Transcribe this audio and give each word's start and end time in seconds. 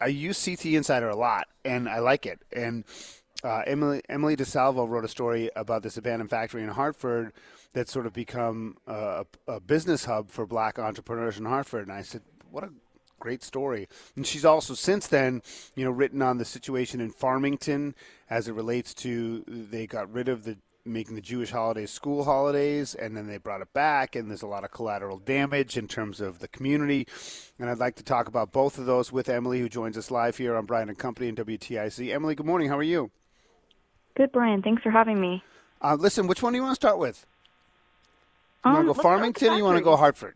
I 0.00 0.06
use 0.06 0.42
CT 0.44 0.66
Insider 0.66 1.08
a 1.08 1.16
lot, 1.16 1.48
and 1.64 1.88
I 1.88 1.98
like 1.98 2.26
it. 2.26 2.40
And 2.52 2.84
uh, 3.42 3.62
Emily 3.66 4.02
Emily 4.08 4.36
DiSalvo 4.36 4.88
wrote 4.88 5.04
a 5.04 5.08
story 5.08 5.50
about 5.54 5.82
this 5.82 5.96
abandoned 5.96 6.30
factory 6.30 6.62
in 6.62 6.68
Hartford 6.68 7.32
that's 7.72 7.92
sort 7.92 8.06
of 8.06 8.12
become 8.12 8.76
a, 8.86 9.26
a 9.48 9.60
business 9.60 10.04
hub 10.04 10.30
for 10.30 10.46
black 10.46 10.78
entrepreneurs 10.78 11.38
in 11.38 11.44
Hartford. 11.44 11.82
And 11.82 11.92
I 11.92 12.02
said, 12.02 12.22
what 12.50 12.64
a 12.64 12.70
great 13.18 13.42
story. 13.42 13.88
And 14.16 14.26
she's 14.26 14.44
also 14.44 14.74
since 14.74 15.06
then, 15.06 15.42
you 15.74 15.84
know, 15.84 15.90
written 15.90 16.22
on 16.22 16.38
the 16.38 16.44
situation 16.44 17.00
in 17.00 17.10
Farmington 17.10 17.94
as 18.30 18.48
it 18.48 18.52
relates 18.52 18.94
to 18.94 19.44
they 19.46 19.86
got 19.86 20.12
rid 20.12 20.28
of 20.28 20.44
the 20.44 20.56
making 20.86 21.14
the 21.14 21.20
Jewish 21.20 21.50
holidays 21.50 21.90
school 21.90 22.24
holidays, 22.24 22.94
and 22.94 23.16
then 23.16 23.26
they 23.26 23.38
brought 23.38 23.62
it 23.62 23.72
back, 23.72 24.14
and 24.16 24.28
there's 24.28 24.42
a 24.42 24.46
lot 24.46 24.64
of 24.64 24.70
collateral 24.70 25.18
damage 25.18 25.76
in 25.76 25.88
terms 25.88 26.20
of 26.20 26.38
the 26.40 26.48
community. 26.48 27.06
And 27.58 27.70
I'd 27.70 27.78
like 27.78 27.96
to 27.96 28.02
talk 28.04 28.28
about 28.28 28.52
both 28.52 28.78
of 28.78 28.86
those 28.86 29.10
with 29.10 29.28
Emily, 29.28 29.60
who 29.60 29.68
joins 29.68 29.96
us 29.96 30.10
live 30.10 30.36
here 30.36 30.56
on 30.56 30.66
Brian 30.66 30.88
and 30.88 30.98
Company 30.98 31.28
and 31.28 31.38
WTIC. 31.38 32.12
Emily, 32.12 32.34
good 32.34 32.46
morning. 32.46 32.68
How 32.68 32.76
are 32.78 32.82
you? 32.82 33.10
Good, 34.16 34.30
Brian. 34.32 34.62
Thanks 34.62 34.82
for 34.82 34.90
having 34.90 35.20
me. 35.20 35.42
Uh, 35.80 35.96
listen, 35.98 36.26
which 36.26 36.42
one 36.42 36.52
do 36.52 36.58
you 36.58 36.62
want 36.62 36.72
to 36.72 36.80
start 36.80 36.98
with? 36.98 37.26
You 38.64 38.70
Um, 38.70 38.76
want 38.76 38.88
to 38.88 38.94
go 38.94 39.02
Farmington, 39.02 39.52
or 39.52 39.56
you 39.56 39.64
want 39.64 39.78
to 39.78 39.84
go 39.84 39.96
Hartford? 39.96 40.34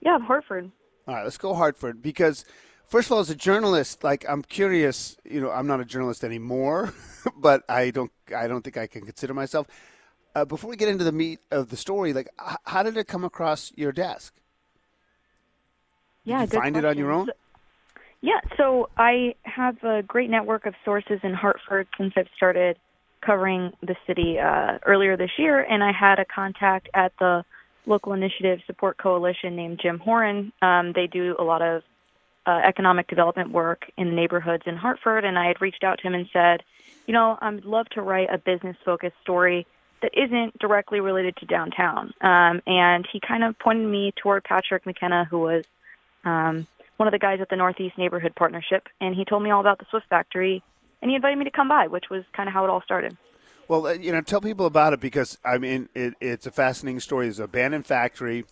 Yeah, 0.00 0.18
Hartford. 0.20 0.70
All 1.06 1.14
right, 1.14 1.24
let's 1.24 1.38
go 1.38 1.54
Hartford 1.54 2.02
because 2.02 2.44
first 2.88 3.08
of 3.08 3.12
all, 3.12 3.20
as 3.20 3.30
a 3.30 3.34
journalist, 3.34 4.02
like 4.02 4.24
I'm 4.28 4.42
curious. 4.42 5.16
You 5.24 5.40
know, 5.40 5.50
I'm 5.50 5.66
not 5.66 5.80
a 5.80 5.84
journalist 5.84 6.24
anymore, 6.24 6.92
but 7.36 7.62
I 7.68 7.90
don't. 7.90 8.10
I 8.36 8.48
don't 8.48 8.62
think 8.62 8.76
I 8.76 8.86
can 8.86 9.02
consider 9.02 9.34
myself. 9.34 9.66
Uh, 10.34 10.44
before 10.44 10.70
we 10.70 10.76
get 10.76 10.88
into 10.88 11.04
the 11.04 11.12
meat 11.12 11.40
of 11.50 11.70
the 11.70 11.76
story, 11.76 12.12
like, 12.12 12.28
h- 12.40 12.56
how 12.64 12.82
did 12.82 12.96
it 12.96 13.08
come 13.08 13.24
across 13.24 13.72
your 13.76 13.92
desk? 13.92 14.34
Yeah, 16.24 16.42
you 16.42 16.46
good 16.46 16.60
find 16.60 16.76
it 16.76 16.84
on 16.84 16.98
your 16.98 17.10
own? 17.10 17.28
Yeah, 18.20 18.40
so 18.56 18.88
I 18.96 19.34
have 19.44 19.82
a 19.84 20.02
great 20.02 20.28
network 20.28 20.66
of 20.66 20.74
sources 20.84 21.20
in 21.22 21.32
Hartford 21.34 21.86
since 21.96 22.12
I've 22.16 22.28
started 22.36 22.76
covering 23.24 23.72
the 23.80 23.96
city 24.06 24.38
uh, 24.38 24.78
earlier 24.84 25.16
this 25.16 25.30
year, 25.38 25.60
and 25.60 25.82
I 25.82 25.92
had 25.92 26.18
a 26.18 26.24
contact 26.24 26.88
at 26.94 27.12
the 27.18 27.44
local 27.86 28.12
initiative 28.12 28.60
support 28.66 28.98
coalition 28.98 29.56
named 29.56 29.80
Jim 29.82 29.98
Horan. 29.98 30.52
Um, 30.62 30.92
they 30.94 31.06
do 31.06 31.36
a 31.38 31.42
lot 31.42 31.62
of 31.62 31.82
uh, 32.48 32.62
economic 32.64 33.06
development 33.08 33.50
work 33.50 33.82
in 33.98 34.16
neighborhoods 34.16 34.62
in 34.64 34.74
Hartford, 34.74 35.26
and 35.26 35.38
I 35.38 35.48
had 35.48 35.60
reached 35.60 35.84
out 35.84 35.98
to 35.98 36.06
him 36.06 36.14
and 36.14 36.26
said, 36.32 36.62
you 37.06 37.12
know, 37.12 37.36
I'd 37.42 37.66
love 37.66 37.90
to 37.90 38.00
write 38.00 38.28
a 38.32 38.38
business 38.38 38.74
focused 38.86 39.16
story 39.20 39.66
that 40.00 40.12
isn't 40.14 40.58
directly 40.58 41.00
related 41.00 41.36
to 41.36 41.46
downtown. 41.46 42.14
Um, 42.22 42.62
and 42.66 43.06
he 43.12 43.20
kind 43.20 43.44
of 43.44 43.58
pointed 43.58 43.86
me 43.86 44.14
toward 44.16 44.44
Patrick 44.44 44.86
McKenna, 44.86 45.26
who 45.30 45.40
was 45.40 45.64
um, 46.24 46.66
one 46.96 47.06
of 47.06 47.12
the 47.12 47.18
guys 47.18 47.40
at 47.42 47.50
the 47.50 47.56
Northeast 47.56 47.98
Neighborhood 47.98 48.34
Partnership, 48.34 48.88
and 48.98 49.14
he 49.14 49.26
told 49.26 49.42
me 49.42 49.50
all 49.50 49.60
about 49.60 49.78
the 49.78 49.86
Swift 49.90 50.06
Factory, 50.08 50.62
and 51.02 51.10
he 51.10 51.16
invited 51.16 51.36
me 51.36 51.44
to 51.44 51.50
come 51.50 51.68
by, 51.68 51.86
which 51.86 52.08
was 52.10 52.24
kind 52.32 52.48
of 52.48 52.54
how 52.54 52.64
it 52.64 52.70
all 52.70 52.80
started. 52.80 53.14
Well, 53.68 53.86
uh, 53.86 53.92
you 53.92 54.10
know, 54.10 54.22
tell 54.22 54.40
people 54.40 54.64
about 54.64 54.94
it 54.94 55.00
because 55.00 55.36
I 55.44 55.58
mean, 55.58 55.90
it, 55.94 56.14
it's 56.22 56.46
a 56.46 56.50
fascinating 56.50 57.00
story. 57.00 57.28
It's 57.28 57.36
an 57.36 57.44
abandoned 57.44 57.84
factory 57.84 58.46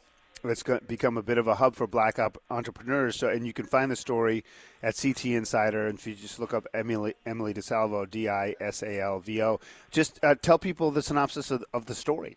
that's 0.46 0.62
become 0.86 1.16
a 1.16 1.22
bit 1.22 1.38
of 1.38 1.46
a 1.46 1.54
hub 1.54 1.74
for 1.74 1.86
black 1.86 2.18
entrepreneurs. 2.50 3.18
So, 3.18 3.28
and 3.28 3.46
you 3.46 3.52
can 3.52 3.66
find 3.66 3.90
the 3.90 3.96
story 3.96 4.44
at 4.82 4.96
CT 4.96 5.26
Insider, 5.26 5.86
and 5.86 5.98
if 5.98 6.06
you 6.06 6.14
just 6.14 6.38
look 6.38 6.54
up 6.54 6.66
Emily 6.74 7.14
Emily 7.24 7.54
DiSalvo, 7.54 8.10
D 8.10 8.28
I 8.28 8.54
S 8.60 8.82
A 8.82 9.00
L 9.00 9.20
V 9.20 9.42
O, 9.42 9.60
just 9.90 10.18
uh, 10.22 10.34
tell 10.34 10.58
people 10.58 10.90
the 10.90 11.02
synopsis 11.02 11.50
of, 11.50 11.64
of 11.72 11.86
the 11.86 11.94
story. 11.94 12.36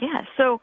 Yeah, 0.00 0.22
so 0.36 0.60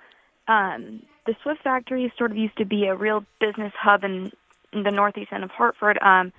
um, 0.48 1.04
the 1.26 1.36
Swift 1.44 1.64
factory 1.64 2.12
sort 2.18 2.32
of 2.32 2.38
used 2.38 2.58
to 2.58 2.66
be 2.66 2.86
a 2.86 2.96
real 2.96 3.24
business 3.40 3.74
hub 3.80 4.04
in, 4.04 4.32
in 4.74 4.84
the 4.84 4.92
northeast 4.92 5.32
end 5.32 5.44
of 5.44 5.52
Hartford, 5.52 5.98
um, 6.02 6.34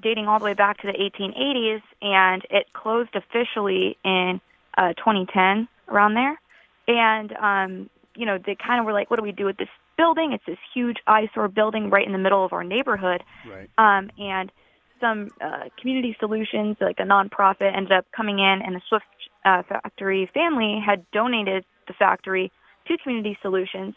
dating 0.00 0.26
all 0.28 0.38
the 0.38 0.44
way 0.44 0.54
back 0.54 0.78
to 0.78 0.86
the 0.86 0.92
1880s, 0.92 1.82
and 2.02 2.42
it 2.50 2.72
closed 2.72 3.14
officially 3.14 3.96
in 4.04 4.40
uh, 4.76 4.92
2010, 4.94 5.68
around 5.88 6.14
there. 6.14 6.40
And 6.88 7.32
um, 7.32 7.90
you 8.16 8.26
know, 8.26 8.38
they 8.38 8.56
kind 8.56 8.80
of 8.80 8.86
were 8.86 8.92
like, 8.92 9.10
"What 9.10 9.18
do 9.18 9.22
we 9.22 9.32
do 9.32 9.44
with 9.44 9.56
this 9.56 9.68
building? 9.96 10.32
It's 10.32 10.44
this 10.46 10.58
huge 10.74 10.98
eyesore 11.06 11.48
building 11.48 11.90
right 11.90 12.06
in 12.06 12.12
the 12.12 12.18
middle 12.18 12.44
of 12.44 12.52
our 12.52 12.64
neighborhood." 12.64 13.22
Right. 13.48 13.70
um, 13.78 14.10
and 14.18 14.50
some 15.00 15.30
uh, 15.40 15.64
community 15.80 16.16
solutions, 16.18 16.76
like 16.80 16.98
a 16.98 17.02
nonprofit, 17.02 17.76
ended 17.76 17.92
up 17.92 18.06
coming 18.12 18.38
in, 18.38 18.62
and 18.64 18.74
the 18.74 18.80
Swift 18.88 19.04
uh, 19.44 19.62
factory 19.62 20.28
family 20.32 20.82
had 20.84 21.04
donated 21.12 21.64
the 21.86 21.92
factory 21.94 22.50
to 22.88 22.96
Community 22.98 23.38
Solutions, 23.42 23.94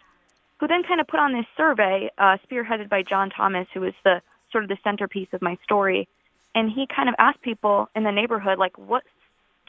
who 0.59 0.67
then 0.67 0.83
kind 0.83 0.99
of 0.99 1.07
put 1.07 1.19
on 1.19 1.33
this 1.33 1.45
survey, 1.55 2.11
uh, 2.17 2.37
spearheaded 2.49 2.89
by 2.89 3.03
John 3.03 3.29
Thomas, 3.29 3.67
who 3.73 3.81
was 3.81 3.93
the 4.03 4.21
sort 4.51 4.63
of 4.63 4.69
the 4.69 4.77
centerpiece 4.83 5.29
of 5.33 5.41
my 5.41 5.57
story, 5.63 6.07
and 6.55 6.71
he 6.71 6.87
kind 6.93 7.09
of 7.09 7.15
asked 7.17 7.41
people 7.41 7.89
in 7.95 8.03
the 8.03 8.11
neighborhood, 8.11 8.57
like, 8.57 8.77
what 8.77 9.03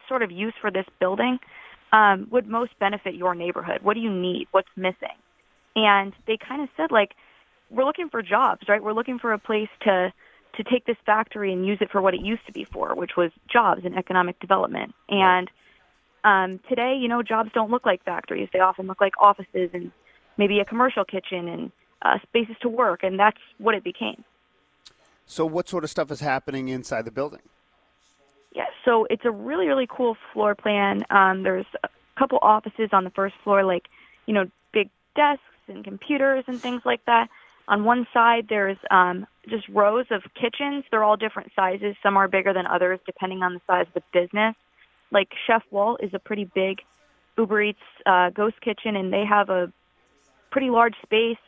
sort 0.09 0.23
of 0.23 0.31
use 0.31 0.55
for 0.61 0.71
this 0.71 0.87
building 0.99 1.39
um, 1.93 2.29
would 2.31 2.47
most 2.47 2.79
benefit 2.79 3.15
your 3.15 3.35
neighborhood? 3.35 3.83
What 3.83 3.95
do 3.95 4.01
you 4.01 4.13
need? 4.13 4.49
What's 4.51 4.69
missing? 4.77 5.17
And 5.77 6.13
they 6.27 6.37
kind 6.37 6.63
of 6.63 6.69
said, 6.77 6.91
like, 6.91 7.13
we're 7.71 7.85
looking 7.85 8.09
for 8.09 8.23
jobs, 8.23 8.63
right? 8.69 8.83
We're 8.83 8.93
looking 8.93 9.19
for 9.19 9.33
a 9.33 9.39
place 9.39 9.69
to 9.83 10.13
to 10.57 10.65
take 10.65 10.85
this 10.85 10.97
factory 11.07 11.53
and 11.53 11.65
use 11.65 11.79
it 11.81 11.91
for 11.93 12.03
what 12.03 12.13
it 12.13 12.21
used 12.21 12.45
to 12.45 12.53
be 12.53 12.65
for, 12.65 12.97
which 12.97 13.13
was 13.17 13.31
jobs 13.51 13.83
and 13.85 13.97
economic 13.97 14.39
development. 14.41 14.93
And 15.09 15.49
um, 16.25 16.61
today, 16.69 16.99
you 17.01 17.07
know, 17.07 17.23
jobs 17.23 17.51
don't 17.55 17.71
look 17.71 17.87
like 17.87 18.05
factories. 18.05 18.49
They 18.53 18.59
often 18.59 18.89
look 18.89 19.01
like 19.01 19.13
offices 19.21 19.71
and 19.73 19.93
maybe 20.37 20.59
a 20.59 20.65
commercial 20.65 21.05
kitchen 21.05 21.49
and 21.49 21.73
uh, 22.03 22.19
spaces 22.25 22.57
to 22.63 22.69
work, 22.69 23.05
and 23.05 23.19
that's 23.19 23.39
what 23.59 23.75
it 23.75 23.85
became. 23.85 24.25
So, 25.25 25.47
what 25.47 25.69
sort 25.69 25.85
of 25.85 25.91
stuff 25.91 26.11
is 26.11 26.21
happening 26.21 26.69
inside 26.69 27.05
the 27.05 27.13
building? 27.13 27.43
Yeah, 28.53 28.67
so 28.85 29.07
it's 29.09 29.25
a 29.25 29.31
really, 29.31 29.67
really 29.67 29.87
cool 29.89 30.17
floor 30.33 30.55
plan. 30.55 31.05
Um, 31.11 31.43
there's 31.43 31.67
a 31.85 31.89
couple 32.19 32.39
offices 32.43 32.91
on 32.93 33.05
the 33.05 33.11
first 33.11 33.35
floor, 33.45 33.65
like, 33.65 33.85
you 34.27 34.35
know, 34.35 34.47
big 34.73 34.91
desks 35.15 35.43
and 35.69 35.85
computers 35.85 36.45
and 36.47 36.61
things 36.61 36.83
like 36.85 37.05
that. 37.07 37.29
On 37.69 37.85
one 37.85 38.07
side, 38.13 38.47
there's 38.49 38.77
um, 38.91 39.27
just 39.49 39.69
rows 39.69 40.07
of 40.11 40.23
kitchens. 40.35 40.85
They're 40.91 41.05
all 41.05 41.17
different 41.17 41.53
sizes. 41.55 41.95
Some 42.03 42.17
are 42.17 42.27
bigger 42.27 42.53
than 42.53 42.67
others, 42.67 42.99
depending 43.07 43.43
on 43.45 43.55
the 43.55 43.61
size 43.67 43.87
of 43.95 44.03
the 44.03 44.21
business. 44.21 44.57
Like 45.13 45.29
Chef 45.47 45.63
Walt 45.71 46.01
is 46.03 46.11
a 46.13 46.19
pretty 46.19 46.51
big 46.53 46.79
Uber 47.39 47.63
Eats 47.63 47.79
uh, 48.07 48.31
ghost 48.31 48.61
kitchen, 48.61 48.97
and 48.97 49.13
they 49.13 49.25
have 49.25 49.49
a 49.49 49.73
pretty 50.51 50.71
large 50.71 50.95
space 51.03 51.39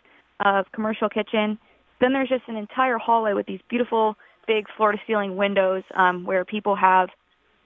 of 0.44 0.70
commercial 0.72 1.08
kitchen. 1.08 1.58
Then 2.00 2.12
there's 2.12 2.28
just 2.28 2.44
an 2.46 2.56
entire 2.56 2.98
hallway 2.98 3.32
with 3.32 3.46
these 3.46 3.60
beautiful 3.69 4.16
big 4.47 4.66
floor-to-ceiling 4.76 5.36
windows 5.36 5.82
um, 5.94 6.25
where 6.25 6.44
people 6.44 6.76
have 6.76 7.08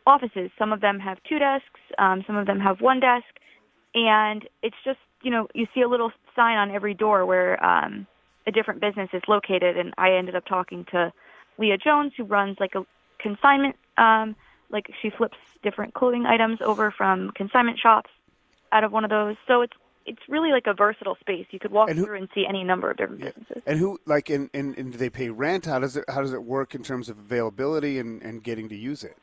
offices. 0.07 0.51
Some 0.59 0.73
of 0.73 0.81
them 0.81 1.01
have 1.01 1.19
two 1.29 1.39
desks, 1.39 1.81
um, 1.99 2.25
some 2.27 2.37
of 2.37 2.47
them 2.47 2.61
have 2.61 2.81
one 2.81 3.01
desk, 3.01 3.27
and 3.95 4.47
it's 4.63 4.77
just 4.85 4.99
you 5.23 5.31
know 5.31 5.49
you 5.55 5.67
see 5.75 5.81
a 5.81 5.89
little 5.89 6.13
sign 6.35 6.57
on 6.59 6.71
every 6.71 6.95
door 6.95 7.27
where 7.27 7.63
um, 7.65 8.07
a 8.47 8.53
different 8.53 8.81
business 8.81 9.09
is 9.13 9.23
located. 9.27 9.77
And 9.77 9.93
I 9.99 10.13
ended 10.13 10.37
up 10.37 10.47
talking 10.47 10.85
to 10.93 11.13
Leah 11.59 11.79
Jones, 11.79 12.13
who 12.17 12.25
runs 12.25 12.59
like 12.61 12.75
a 12.75 12.87
consignment, 13.19 13.77
um, 13.97 14.37
like 14.71 14.91
she 15.01 15.11
flips 15.11 15.39
different 15.63 15.95
clothing 15.95 16.27
items 16.27 16.61
over 16.61 16.91
from 16.91 17.31
consignment 17.33 17.79
shops 17.79 18.11
out 18.73 18.85
of 18.85 18.93
one 18.93 19.05
of 19.05 19.11
those. 19.11 19.37
So 19.47 19.63
it's 19.63 19.73
it's 20.07 20.23
really 20.29 20.51
like 20.53 20.67
a 20.67 20.75
versatile 20.75 21.17
space. 21.21 21.47
You 21.51 21.59
could 21.59 21.73
walk 21.73 21.91
And 21.91 21.99
who- 21.99 22.05
through 22.07 22.19
and 22.19 22.29
see 22.35 22.45
any 22.49 22.63
number 22.65 22.91
of 22.91 22.97
different 22.97 23.21
businesses. 23.23 23.63
And 23.67 23.79
who, 23.79 23.99
like, 24.07 24.31
and, 24.31 24.49
and, 24.55 24.77
and 24.79 24.93
do 24.93 24.99
they 24.99 25.11
pay 25.11 25.29
rent? 25.31 25.67
How 25.67 25.79
does 25.79 25.97
it 25.97 26.05
how 26.09 26.21
does 26.23 26.33
it 26.33 26.43
work 26.43 26.75
in 26.75 26.83
terms 26.83 27.09
of 27.09 27.19
availability 27.19 27.99
and, 27.99 28.23
and 28.23 28.43
getting 28.43 28.69
to 28.69 28.77
use 28.77 29.03
it? 29.05 29.17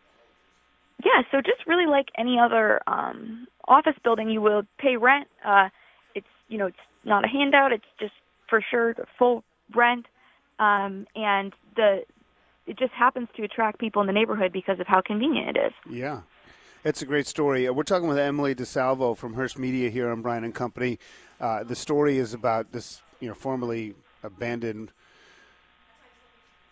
Yeah, 1.03 1.21
so 1.31 1.37
just 1.41 1.65
really 1.67 1.85
like 1.87 2.07
any 2.17 2.37
other 2.39 2.79
um, 2.87 3.47
office 3.67 3.95
building, 4.03 4.29
you 4.29 4.41
will 4.41 4.63
pay 4.77 4.95
rent. 4.97 5.27
Uh, 5.43 5.69
it's 6.15 6.27
you 6.49 6.57
know 6.57 6.67
it's 6.67 6.77
not 7.03 7.25
a 7.25 7.27
handout. 7.27 7.71
It's 7.71 7.83
just 7.99 8.13
for 8.49 8.63
sure 8.69 8.93
the 8.93 9.05
full 9.17 9.43
rent, 9.75 10.05
um, 10.59 11.07
and 11.15 11.53
the 11.75 12.03
it 12.67 12.77
just 12.79 12.93
happens 12.93 13.27
to 13.35 13.43
attract 13.43 13.79
people 13.79 14.01
in 14.01 14.07
the 14.07 14.13
neighborhood 14.13 14.53
because 14.53 14.79
of 14.79 14.87
how 14.87 15.01
convenient 15.01 15.57
it 15.57 15.59
is. 15.67 15.73
Yeah. 15.89 16.21
It's 16.85 17.01
a 17.01 17.05
great 17.05 17.27
story. 17.27 17.65
Uh, 17.65 17.71
We're 17.71 17.83
talking 17.83 18.09
with 18.09 18.17
Emily 18.17 18.53
DiSalvo 18.53 19.15
from 19.15 19.35
Hearst 19.35 19.57
Media 19.57 19.89
here 19.89 20.09
on 20.09 20.21
Brian 20.21 20.43
and 20.43 20.53
Company. 20.53 20.99
Uh, 21.39 21.63
the 21.63 21.77
story 21.77 22.17
is 22.17 22.33
about 22.33 22.73
this, 22.73 23.01
you 23.21 23.29
know, 23.29 23.33
formerly 23.33 23.95
abandoned, 24.21 24.91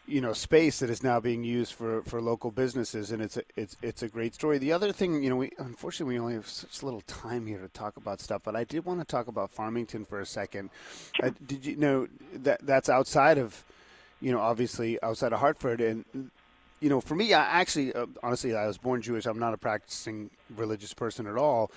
you 0.08 0.20
know 0.20 0.34
space 0.34 0.80
that 0.80 0.90
is 0.90 1.02
now 1.02 1.22
being 1.22 1.46
used 1.46 1.72
for, 1.72 2.02
for 2.02 2.20
local 2.20 2.52
businesses, 2.52 3.12
and 3.12 3.22
it's 3.22 3.38
a, 3.38 3.44
it's 3.56 3.78
it's 3.82 4.04
a 4.04 4.10
great 4.10 4.36
story. 4.36 4.58
The 4.58 4.74
other 4.74 4.92
thing, 4.92 5.24
you 5.24 5.30
know, 5.30 5.38
we 5.38 5.52
unfortunately 5.58 6.16
we 6.16 6.20
only 6.20 6.34
have 6.34 6.48
such 6.50 6.84
little 6.84 7.02
time 7.02 7.48
here 7.48 7.60
to 7.60 7.70
talk 7.70 7.96
about 7.96 8.20
stuff, 8.20 8.42
but 8.44 8.54
I 8.54 8.66
did 8.66 8.84
want 8.84 9.00
to 9.00 9.06
talk 9.06 9.28
about 9.30 9.50
Farmington 9.52 10.04
for 10.04 10.20
a 10.20 10.26
second. 10.26 10.72
Sure. 11.14 11.28
Uh, 11.28 11.32
did 11.48 11.66
you 11.66 11.78
know 11.78 12.10
that 12.34 12.66
that's 12.66 12.90
outside 12.90 13.38
of, 13.38 13.64
you 14.20 14.34
know, 14.34 14.40
obviously 14.40 15.02
outside 15.02 15.32
of 15.32 15.40
Hartford, 15.40 15.80
and 15.80 16.04
you 16.82 16.90
know, 16.90 17.00
for 17.00 17.16
me, 17.16 17.34
I 17.34 17.62
actually, 17.62 17.94
uh, 17.94 18.08
honestly, 18.22 18.56
I 18.56 18.68
was 18.68 18.78
born 18.78 19.02
Jewish. 19.02 19.26
I'm 19.26 19.40
not 19.40 19.54
a 19.54 19.58
practicing 19.58 20.30
religious 20.58 20.94
person 20.94 21.28
at 21.28 21.38
all, 21.38 21.72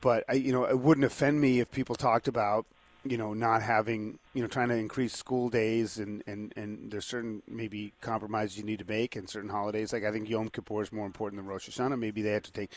but 0.00 0.24
I, 0.28 0.34
you 0.34 0.52
know, 0.52 0.64
it 0.64 0.78
wouldn't 0.78 1.04
offend 1.04 1.40
me 1.40 1.60
if 1.60 1.70
people 1.70 1.94
talked 1.94 2.28
about 2.28 2.64
you 3.04 3.18
know, 3.18 3.34
not 3.34 3.62
having, 3.62 4.18
you 4.32 4.40
know, 4.40 4.48
trying 4.48 4.68
to 4.68 4.74
increase 4.74 5.14
school 5.14 5.50
days 5.50 5.98
and, 5.98 6.22
and, 6.26 6.52
and 6.56 6.90
there's 6.90 7.04
certain 7.04 7.42
maybe 7.46 7.92
compromises 8.00 8.56
you 8.56 8.64
need 8.64 8.78
to 8.78 8.86
make 8.88 9.14
and 9.14 9.28
certain 9.28 9.50
holidays. 9.50 9.92
Like 9.92 10.04
I 10.04 10.10
think 10.10 10.28
Yom 10.28 10.48
Kippur 10.48 10.82
is 10.82 10.90
more 10.90 11.06
important 11.06 11.40
than 11.40 11.46
Rosh 11.46 11.68
Hashanah. 11.68 11.98
Maybe 11.98 12.22
they 12.22 12.30
have 12.30 12.42
to 12.44 12.52
take. 12.52 12.70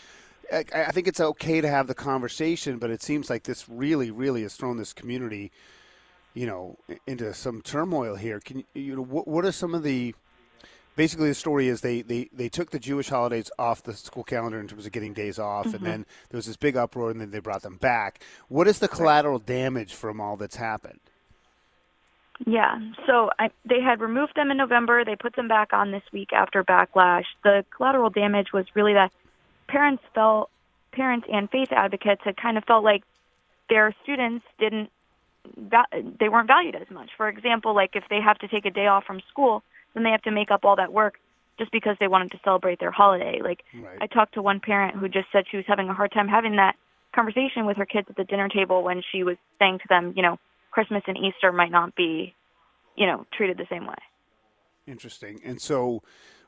I, 0.51 0.65
I 0.73 0.91
think 0.91 1.07
it's 1.07 1.19
okay 1.19 1.61
to 1.61 1.69
have 1.69 1.87
the 1.87 1.95
conversation, 1.95 2.77
but 2.77 2.89
it 2.89 3.01
seems 3.01 3.29
like 3.29 3.43
this 3.43 3.69
really, 3.69 4.11
really 4.11 4.43
has 4.43 4.55
thrown 4.55 4.77
this 4.77 4.93
community, 4.93 5.51
you 6.33 6.45
know, 6.45 6.77
into 7.05 7.33
some 7.33 7.61
turmoil 7.61 8.15
here. 8.15 8.39
Can 8.41 8.59
you, 8.59 8.65
you 8.73 8.95
know, 8.97 9.03
what, 9.03 9.27
what 9.27 9.45
are 9.45 9.51
some 9.51 9.73
of 9.73 9.83
the 9.83 10.13
basically 10.97 11.29
the 11.29 11.35
story 11.35 11.69
is 11.69 11.79
they, 11.79 12.01
they, 12.01 12.27
they 12.33 12.49
took 12.49 12.71
the 12.71 12.79
Jewish 12.79 13.07
holidays 13.07 13.49
off 13.57 13.83
the 13.83 13.93
school 13.93 14.25
calendar 14.25 14.59
in 14.59 14.67
terms 14.67 14.85
of 14.85 14.91
getting 14.91 15.13
days 15.13 15.39
off, 15.39 15.67
Mm-hmm. 15.67 15.75
and 15.77 15.85
then 15.85 16.05
there 16.29 16.37
was 16.37 16.47
this 16.47 16.57
big 16.57 16.75
uproar, 16.75 17.11
and 17.11 17.21
then 17.21 17.31
they 17.31 17.39
brought 17.39 17.61
them 17.61 17.77
back. 17.77 18.21
What 18.49 18.67
is 18.67 18.79
the 18.79 18.89
collateral 18.89 19.39
damage 19.39 19.93
from 19.93 20.19
all 20.19 20.35
that's 20.35 20.57
happened? 20.57 20.99
Yeah. 22.45 22.79
So 23.07 23.31
I, 23.39 23.49
they 23.65 23.81
had 23.81 24.01
removed 24.01 24.33
them 24.35 24.51
in 24.51 24.57
November. 24.57 25.03
They 25.05 25.15
put 25.15 25.35
them 25.35 25.47
back 25.47 25.73
on 25.73 25.91
this 25.91 26.03
week 26.11 26.33
after 26.33 26.63
backlash. 26.63 27.25
The 27.43 27.65
collateral 27.75 28.09
damage 28.09 28.53
was 28.53 28.65
really 28.75 28.93
that 28.93 29.11
parents 29.67 30.03
felt, 30.13 30.49
parents 30.91 31.27
and 31.31 31.49
faith 31.49 31.69
advocates 31.71 32.21
had 32.23 32.37
kind 32.37 32.57
of 32.57 32.63
felt 32.65 32.83
like 32.83 33.03
their 33.69 33.95
students 34.03 34.45
didn't, 34.59 34.89
they 36.19 36.29
weren't 36.29 36.47
valued 36.47 36.75
as 36.75 36.89
much. 36.91 37.09
For 37.17 37.27
example, 37.27 37.73
like 37.73 37.95
if 37.95 38.03
they 38.09 38.21
have 38.21 38.37
to 38.39 38.47
take 38.47 38.65
a 38.65 38.71
day 38.71 38.87
off 38.87 39.05
from 39.05 39.21
school, 39.31 39.63
then 39.97 40.03
they 40.03 40.11
have 40.11 40.21
to 40.23 40.31
make 40.31 40.51
up 40.51 40.63
all 40.63 40.75
that 40.75 40.93
work 40.93 41.15
just 41.57 41.71
because 41.71 41.95
they 41.99 42.07
wanted 42.07 42.31
to 42.31 42.39
celebrate 42.43 42.79
their 42.79 42.91
holiday. 42.91 43.41
Like 43.43 43.63
Right. 43.73 43.97
I 43.99 44.07
talked 44.07 44.35
to 44.35 44.41
one 44.41 44.59
parent 44.59 44.95
who 44.95 45.09
just 45.09 45.27
said 45.31 45.45
she 45.49 45.57
was 45.57 45.65
having 45.67 45.89
a 45.89 45.93
hard 45.93 46.11
time 46.11 46.27
having 46.27 46.55
that 46.57 46.75
conversation 47.13 47.65
with 47.65 47.77
her 47.77 47.85
kids 47.85 48.07
at 48.09 48.15
the 48.15 48.23
dinner 48.23 48.47
table 48.47 48.83
when 48.83 49.01
she 49.11 49.23
was 49.23 49.37
saying 49.59 49.79
to 49.79 49.85
them, 49.89 50.13
you 50.15 50.21
know, 50.21 50.37
Christmas 50.71 51.01
and 51.07 51.17
Easter 51.17 51.51
might 51.51 51.71
not 51.71 51.95
be, 51.95 52.35
you 52.95 53.07
know, 53.07 53.25
treated 53.35 53.57
the 53.57 53.65
same 53.69 53.87
way. 53.87 53.95
Interesting. 54.85 55.41
And 55.43 55.59
so, 55.59 56.03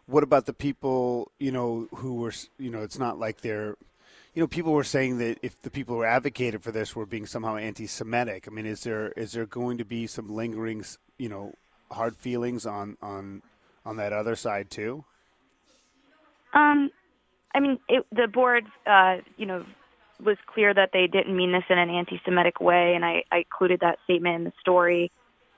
what 0.05 0.23
about 0.23 0.45
the 0.45 0.53
people, 0.53 1.31
you 1.39 1.51
know, 1.51 1.87
who 1.95 2.15
were, 2.15 2.33
you 2.57 2.69
know, 2.69 2.81
it's 2.81 2.99
not 2.99 3.19
like 3.19 3.41
they're, 3.41 3.75
you 4.33 4.41
know, 4.41 4.47
people 4.47 4.73
were 4.73 4.83
saying 4.83 5.17
that 5.19 5.37
if 5.41 5.59
the 5.61 5.69
people 5.71 5.95
who 5.95 6.03
advocated 6.03 6.63
for 6.63 6.71
this 6.71 6.95
were 6.95 7.05
being 7.05 7.25
somehow 7.25 7.57
anti-Semitic. 7.57 8.47
I 8.47 8.51
mean, 8.51 8.65
is 8.65 8.83
there 8.83 9.11
is 9.11 9.33
there 9.33 9.45
going 9.45 9.77
to 9.79 9.85
be 9.85 10.07
some 10.07 10.29
lingering, 10.29 10.85
you 11.17 11.29
know, 11.29 11.53
hard 11.91 12.15
feelings 12.15 12.65
on 12.65 12.97
on 13.01 13.41
on 13.85 13.97
that 13.97 14.13
other 14.13 14.35
side 14.35 14.69
too? 14.69 15.03
Um, 16.53 16.89
I 17.53 17.59
mean, 17.59 17.79
it, 17.87 18.05
the 18.11 18.27
board, 18.27 18.65
uh, 18.85 19.17
you 19.37 19.45
know, 19.45 19.65
was 20.23 20.37
clear 20.45 20.73
that 20.73 20.91
they 20.93 21.07
didn't 21.07 21.35
mean 21.35 21.51
this 21.51 21.63
in 21.69 21.77
an 21.77 21.89
anti-Semitic 21.89 22.59
way, 22.59 22.95
and 22.95 23.05
I, 23.05 23.23
I 23.31 23.37
included 23.37 23.79
that 23.81 23.99
statement 24.03 24.35
in 24.35 24.43
the 24.43 24.53
story. 24.59 25.11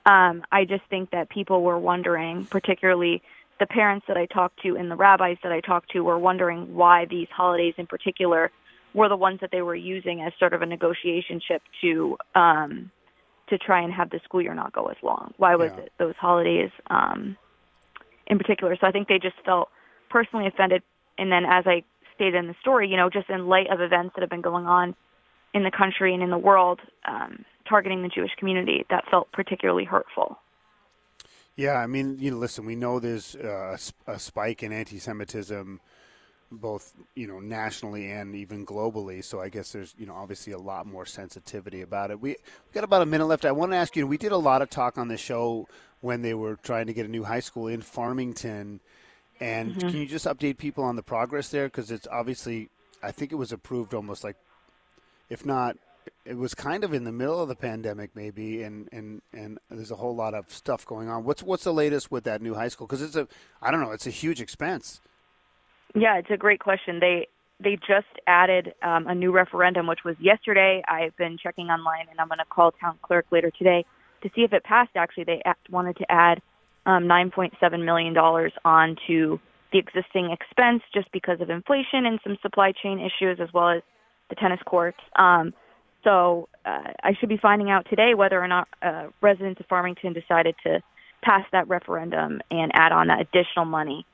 Um, 0.06 0.42
I 0.50 0.64
just 0.64 0.84
think 0.90 1.10
that 1.10 1.28
people 1.28 1.62
were 1.62 1.78
wondering, 1.78 2.46
particularly 2.46 3.22
the 3.60 3.66
parents 3.66 4.06
that 4.08 4.16
I 4.16 4.26
talked 4.26 4.62
to 4.62 4.76
and 4.76 4.90
the 4.90 4.96
rabbis 4.96 5.38
that 5.42 5.52
I 5.52 5.60
talked 5.60 5.90
to, 5.92 6.00
were 6.00 6.18
wondering 6.18 6.74
why 6.74 7.04
these 7.04 7.28
holidays 7.30 7.74
in 7.76 7.86
particular 7.86 8.50
were 8.94 9.08
the 9.08 9.16
ones 9.16 9.40
that 9.40 9.50
they 9.50 9.62
were 9.62 9.74
using 9.74 10.20
as 10.22 10.32
sort 10.38 10.52
of 10.52 10.62
a 10.62 10.66
negotiation 10.66 11.40
chip 11.40 11.62
to 11.80 12.16
um, 12.34 12.90
to 13.52 13.58
try 13.58 13.82
and 13.82 13.92
have 13.92 14.08
the 14.08 14.20
school 14.24 14.40
year 14.40 14.54
not 14.54 14.72
go 14.72 14.86
as 14.86 14.96
long. 15.02 15.34
Why 15.36 15.54
was 15.56 15.70
Yeah. 15.76 15.84
it 15.84 15.92
those 15.98 16.16
holidays 16.16 16.70
um, 16.88 17.36
in 18.26 18.38
particular? 18.38 18.74
So 18.80 18.86
I 18.86 18.92
think 18.92 19.08
they 19.08 19.18
just 19.18 19.36
felt 19.44 19.68
personally 20.08 20.46
offended. 20.46 20.82
And 21.18 21.30
then, 21.30 21.44
as 21.44 21.64
I 21.66 21.84
stated 22.14 22.34
in 22.34 22.46
the 22.48 22.56
story, 22.60 22.88
you 22.88 22.96
know, 22.96 23.10
just 23.10 23.28
in 23.28 23.46
light 23.46 23.68
of 23.70 23.80
events 23.80 24.14
that 24.14 24.22
have 24.22 24.30
been 24.30 24.40
going 24.40 24.66
on 24.66 24.94
in 25.52 25.64
the 25.64 25.70
country 25.70 26.14
and 26.14 26.22
in 26.22 26.30
the 26.30 26.38
world 26.38 26.80
um, 27.06 27.44
targeting 27.68 28.02
the 28.02 28.08
Jewish 28.08 28.34
community, 28.38 28.86
that 28.88 29.04
felt 29.10 29.30
particularly 29.32 29.84
hurtful. 29.84 30.38
Yeah, 31.54 31.76
I 31.76 31.86
mean, 31.86 32.16
you 32.18 32.30
know, 32.30 32.38
listen, 32.38 32.64
we 32.64 32.76
know 32.76 32.98
there's 32.98 33.36
uh, 33.36 33.76
a 34.06 34.18
spike 34.18 34.62
in 34.62 34.72
anti-Semitism, 34.72 35.80
both 36.52 36.92
you 37.14 37.26
know 37.26 37.40
nationally 37.40 38.10
and 38.10 38.34
even 38.34 38.66
globally. 38.66 39.24
So 39.24 39.40
I 39.40 39.48
guess 39.48 39.72
there's 39.72 39.94
you 39.98 40.06
know 40.06 40.14
obviously 40.14 40.52
a 40.52 40.58
lot 40.58 40.86
more 40.86 41.06
sensitivity 41.06 41.80
about 41.82 42.10
it. 42.10 42.20
We 42.20 42.30
we 42.30 42.72
got 42.72 42.84
about 42.84 43.02
a 43.02 43.06
minute 43.06 43.26
left. 43.26 43.44
I 43.44 43.52
want 43.52 43.72
to 43.72 43.76
ask 43.76 43.96
you. 43.96 44.06
We 44.06 44.18
did 44.18 44.32
a 44.32 44.36
lot 44.36 44.62
of 44.62 44.70
talk 44.70 44.98
on 44.98 45.08
the 45.08 45.16
show 45.16 45.68
when 46.00 46.22
they 46.22 46.34
were 46.34 46.56
trying 46.56 46.86
to 46.86 46.92
get 46.92 47.06
a 47.06 47.08
new 47.08 47.24
high 47.24 47.40
school 47.40 47.68
in 47.68 47.80
Farmington, 47.80 48.80
and 49.40 49.70
mm-hmm. 49.70 49.88
can 49.88 49.96
you 49.96 50.06
just 50.06 50.26
update 50.26 50.58
people 50.58 50.84
on 50.84 50.96
the 50.96 51.02
progress 51.02 51.48
there? 51.48 51.66
Because 51.66 51.90
it's 51.90 52.08
obviously, 52.10 52.68
I 53.02 53.12
think 53.12 53.32
it 53.32 53.36
was 53.36 53.52
approved 53.52 53.94
almost 53.94 54.24
like, 54.24 54.36
if 55.30 55.46
not 55.46 55.76
it 56.24 56.36
was 56.36 56.54
kind 56.54 56.84
of 56.84 56.94
in 56.94 57.04
the 57.04 57.12
middle 57.12 57.40
of 57.40 57.48
the 57.48 57.54
pandemic 57.54 58.10
maybe 58.14 58.62
and 58.62 58.88
and 58.92 59.22
and 59.32 59.58
there's 59.70 59.90
a 59.90 59.96
whole 59.96 60.14
lot 60.14 60.34
of 60.34 60.50
stuff 60.52 60.84
going 60.86 61.08
on 61.08 61.24
what's 61.24 61.42
what's 61.42 61.64
the 61.64 61.72
latest 61.72 62.10
with 62.10 62.24
that 62.24 62.42
new 62.42 62.54
high 62.54 62.68
school 62.68 62.86
because 62.86 63.02
it's 63.02 63.16
a 63.16 63.26
i 63.60 63.70
don't 63.70 63.80
know 63.80 63.92
it's 63.92 64.06
a 64.06 64.10
huge 64.10 64.40
expense 64.40 65.00
Yeah, 65.94 66.18
it's 66.18 66.30
a 66.30 66.36
great 66.36 66.60
question. 66.60 67.00
They 67.00 67.28
they 67.60 67.76
just 67.76 68.08
added 68.26 68.74
um, 68.82 69.06
a 69.06 69.14
new 69.14 69.30
referendum, 69.30 69.86
which 69.86 70.00
was 70.04 70.16
yesterday. 70.18 70.82
I've 70.88 71.16
been 71.16 71.38
checking 71.40 71.66
online, 71.66 72.06
and 72.10 72.18
I'm 72.18 72.26
going 72.26 72.38
to 72.38 72.44
call 72.44 72.72
town 72.72 72.98
clerk 73.02 73.26
later 73.30 73.52
today 73.56 73.84
to 74.22 74.30
see 74.34 74.42
if 74.42 74.52
it 74.52 74.64
passed. 74.64 74.90
Actually, 74.96 75.24
they 75.24 75.42
wanted 75.70 75.96
to 75.98 76.10
add 76.10 76.40
um, 76.86 77.04
9.7 77.04 77.84
million 77.84 78.14
dollars 78.14 78.52
onto 78.64 79.38
the 79.72 79.78
existing 79.78 80.30
expense 80.30 80.82
just 80.92 81.10
because 81.12 81.40
of 81.40 81.50
inflation 81.50 82.04
and 82.06 82.18
some 82.24 82.36
supply 82.42 82.72
chain 82.72 82.98
issues, 82.98 83.38
as 83.40 83.48
well 83.52 83.70
as 83.70 83.82
the 84.28 84.34
tennis 84.34 84.60
courts. 84.66 84.98
Um, 85.16 85.54
so 86.04 86.48
uh, 86.64 86.90
I 87.02 87.14
should 87.18 87.28
be 87.28 87.36
finding 87.36 87.70
out 87.70 87.86
today 87.88 88.14
whether 88.14 88.42
or 88.42 88.48
not 88.48 88.66
uh, 88.82 89.06
residents 89.20 89.60
of 89.60 89.66
Farmington 89.66 90.12
decided 90.12 90.56
to 90.64 90.82
pass 91.22 91.44
that 91.52 91.68
referendum 91.68 92.40
and 92.50 92.72
add 92.74 92.92
on 92.92 93.06
that 93.06 93.20
additional 93.20 93.64
money 93.64 94.04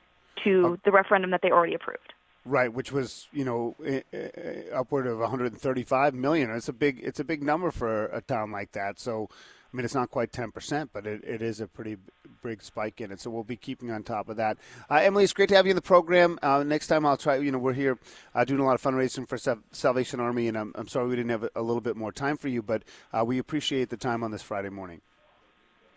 to 0.43 0.79
the 0.85 0.91
referendum 0.91 1.31
that 1.31 1.41
they 1.41 1.51
already 1.51 1.73
approved. 1.73 2.13
right 2.45 2.73
which 2.73 2.91
was 2.91 3.27
you 3.31 3.43
know 3.43 3.75
eh, 3.85 4.01
eh, 4.13 4.61
upward 4.73 5.07
of 5.07 5.19
135 5.19 6.13
million 6.13 6.49
it's 6.51 6.69
a 6.69 6.73
big 6.73 6.99
it's 7.03 7.19
a 7.19 7.23
big 7.23 7.43
number 7.43 7.71
for 7.71 8.05
a 8.07 8.21
town 8.21 8.51
like 8.51 8.71
that 8.71 8.99
so 8.99 9.29
I 9.71 9.77
mean, 9.77 9.85
it's 9.85 9.93
not 9.93 10.09
quite 10.09 10.31
10%, 10.31 10.89
but 10.91 11.05
it, 11.05 11.23
it 11.23 11.41
is 11.43 11.61
a 11.61 11.67
pretty 11.67 11.97
big 12.41 12.63
spike 12.63 13.01
in 13.01 13.11
it. 13.11 13.19
So 13.21 13.29
we'll 13.29 13.43
be 13.43 13.55
keeping 13.55 13.91
on 13.91 14.01
top 14.01 14.27
of 14.27 14.37
that. 14.37 14.57
Uh, 14.89 14.95
Emily, 14.95 15.23
it's 15.23 15.33
great 15.33 15.49
to 15.49 15.55
have 15.55 15.67
you 15.67 15.71
in 15.71 15.75
the 15.75 15.81
program. 15.81 16.39
Uh, 16.41 16.63
next 16.63 16.87
time 16.87 17.05
I'll 17.05 17.17
try, 17.17 17.35
you 17.35 17.51
know, 17.51 17.59
we're 17.59 17.73
here 17.73 17.99
uh, 18.33 18.43
doing 18.45 18.61
a 18.61 18.65
lot 18.65 18.73
of 18.73 18.81
fundraising 18.81 19.27
for 19.27 19.37
Sal- 19.37 19.59
Salvation 19.71 20.19
Army, 20.19 20.47
and 20.47 20.57
I'm, 20.57 20.71
I'm 20.73 20.87
sorry 20.87 21.07
we 21.07 21.15
didn't 21.15 21.29
have 21.29 21.43
a, 21.43 21.49
a 21.57 21.61
little 21.61 21.81
bit 21.81 21.95
more 21.95 22.11
time 22.11 22.35
for 22.35 22.47
you, 22.47 22.63
but 22.63 22.81
uh, 23.13 23.23
we 23.23 23.37
appreciate 23.37 23.89
the 23.89 23.97
time 23.97 24.23
on 24.23 24.31
this 24.31 24.41
Friday 24.41 24.69
morning. 24.69 25.01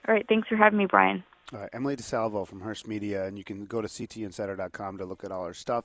All 0.06 0.14
right, 0.14 0.26
thanks 0.28 0.48
for 0.48 0.56
having 0.56 0.78
me, 0.78 0.86
Brian. 0.86 1.24
Emily 1.72 1.96
DiSalvo 1.96 2.46
from 2.46 2.60
Hearst 2.60 2.86
Media, 2.86 3.26
and 3.26 3.36
you 3.36 3.44
can 3.44 3.66
go 3.66 3.80
to 3.80 3.88
ctinsider.com 3.88 4.98
to 4.98 5.04
look 5.04 5.24
at 5.24 5.32
all 5.32 5.44
our 5.44 5.54
stuff. 5.54 5.84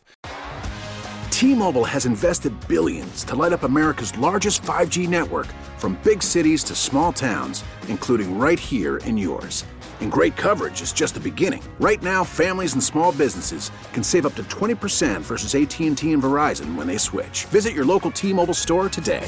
T-Mobile 1.31 1.85
has 1.85 2.07
invested 2.07 2.51
billions 2.67 3.23
to 3.25 3.35
light 3.35 3.53
up 3.53 3.61
America's 3.61 4.17
largest 4.17 4.63
5G 4.63 5.07
network 5.07 5.45
from 5.77 5.99
big 6.03 6.23
cities 6.23 6.63
to 6.63 6.73
small 6.73 7.13
towns, 7.13 7.63
including 7.89 8.39
right 8.39 8.59
here 8.59 8.97
in 8.97 9.17
yours. 9.17 9.63
And 10.01 10.11
great 10.11 10.35
coverage 10.35 10.81
is 10.81 10.93
just 10.93 11.13
the 11.13 11.19
beginning. 11.19 11.63
Right 11.79 12.01
now, 12.01 12.23
families 12.23 12.73
and 12.73 12.83
small 12.83 13.11
businesses 13.11 13.71
can 13.93 14.03
save 14.03 14.25
up 14.25 14.33
to 14.35 14.43
20% 14.43 15.21
versus 15.21 15.53
AT&T 15.53 16.11
and 16.11 16.23
Verizon 16.23 16.75
when 16.75 16.87
they 16.87 16.97
switch. 16.97 17.45
Visit 17.45 17.73
your 17.73 17.85
local 17.85 18.09
T-Mobile 18.09 18.55
store 18.55 18.89
today. 18.89 19.27